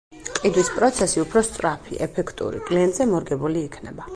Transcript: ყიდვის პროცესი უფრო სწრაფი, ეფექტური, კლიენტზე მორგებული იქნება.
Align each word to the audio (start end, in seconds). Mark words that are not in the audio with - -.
ყიდვის 0.37 0.71
პროცესი 0.77 1.21
უფრო 1.25 1.43
სწრაფი, 1.49 1.99
ეფექტური, 2.09 2.65
კლიენტზე 2.71 3.11
მორგებული 3.15 3.67
იქნება. 3.71 4.09